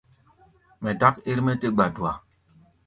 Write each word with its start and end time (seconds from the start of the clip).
Mɛ 0.81 0.89
dák 1.01 1.15
ɛ́r-mɛ́ 1.29 1.53
tɛ́ 1.59 1.71
gbadua. 1.75 2.11